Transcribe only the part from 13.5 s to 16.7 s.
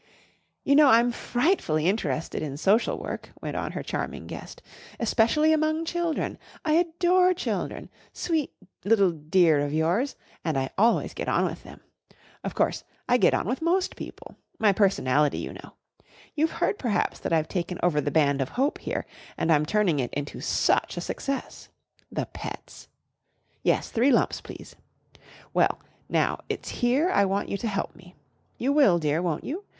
most people. My personality, you know! You've